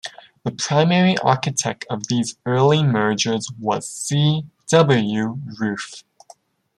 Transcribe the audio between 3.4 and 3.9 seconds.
was